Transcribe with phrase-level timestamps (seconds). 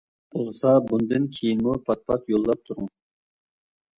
[0.35, 2.91] بولسا بۇندىن كېيىنمۇ پات-پات يوللاپ تۇرۇڭ!